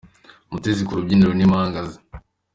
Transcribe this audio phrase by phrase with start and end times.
[0.51, 1.97] Mutesi ku rubyiniro n’impanga ze